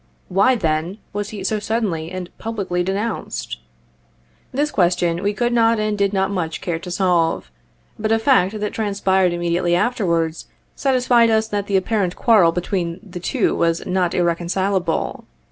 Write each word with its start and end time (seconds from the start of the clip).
Why, 0.29 0.55
then, 0.55 0.97
was 1.13 1.29
he 1.29 1.43
so 1.43 1.59
suddenly 1.59 2.09
and 2.09 2.35
publicly 2.39 2.81
denounced? 2.83 3.59
This 4.51 4.71
question 4.71 5.21
we 5.21 5.31
could 5.31 5.53
not 5.53 5.79
and 5.79 5.95
did 5.95 6.11
not 6.11 6.31
much 6.31 6.59
care 6.59 6.79
to 6.79 6.89
solve; 6.89 7.51
but 7.99 8.11
a 8.11 8.17
fact 8.17 8.59
that 8.59 8.73
transpired 8.73 9.31
immediately 9.31 9.75
afterwards, 9.75 10.47
satisfied 10.75 11.29
us 11.29 11.47
that 11.49 11.67
the 11.67 11.77
apparent 11.77 12.15
quarrel 12.15 12.51
between 12.51 12.99
the 13.07 13.19
two 13.19 13.55
was 13.55 13.85
not 13.85 14.15
irreconcileable. 14.15 15.25